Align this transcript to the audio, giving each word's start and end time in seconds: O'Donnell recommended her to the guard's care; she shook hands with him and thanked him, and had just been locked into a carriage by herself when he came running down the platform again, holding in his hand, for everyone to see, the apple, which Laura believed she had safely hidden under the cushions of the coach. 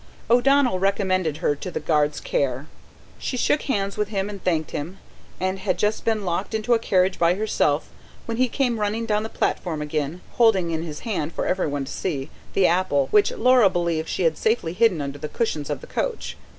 O'Donnell 0.31 0.79
recommended 0.79 1.37
her 1.45 1.55
to 1.55 1.69
the 1.69 1.79
guard's 1.79 2.19
care; 2.19 2.65
she 3.19 3.37
shook 3.37 3.61
hands 3.61 3.97
with 3.97 4.07
him 4.07 4.31
and 4.31 4.43
thanked 4.43 4.71
him, 4.71 4.97
and 5.39 5.59
had 5.59 5.77
just 5.77 6.03
been 6.05 6.25
locked 6.25 6.55
into 6.55 6.73
a 6.73 6.79
carriage 6.79 7.19
by 7.19 7.35
herself 7.35 7.87
when 8.25 8.37
he 8.37 8.47
came 8.47 8.79
running 8.79 9.05
down 9.05 9.21
the 9.21 9.29
platform 9.29 9.79
again, 9.79 10.21
holding 10.37 10.71
in 10.71 10.81
his 10.81 11.01
hand, 11.01 11.33
for 11.33 11.45
everyone 11.45 11.85
to 11.85 11.91
see, 11.91 12.31
the 12.55 12.65
apple, 12.65 13.09
which 13.11 13.29
Laura 13.31 13.69
believed 13.69 14.09
she 14.09 14.23
had 14.23 14.39
safely 14.39 14.73
hidden 14.73 15.01
under 15.01 15.19
the 15.19 15.29
cushions 15.29 15.69
of 15.69 15.81
the 15.81 15.85
coach. 15.87 16.35